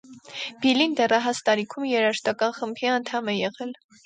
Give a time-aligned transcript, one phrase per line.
[0.63, 3.79] Բիլին դեռահաս տարիքում երաժշտական խմբի անդամ է եղել։